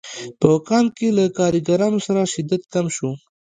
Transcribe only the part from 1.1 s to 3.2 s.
له کارګرانو سره شدت کم شو